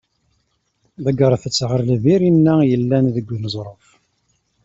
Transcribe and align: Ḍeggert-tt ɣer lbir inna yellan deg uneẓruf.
Ḍeggert-tt 1.05 1.59
ɣer 1.69 1.79
lbir 1.91 2.21
inna 2.29 2.55
yellan 2.69 3.05
deg 3.15 3.27
uneẓruf. 3.35 3.87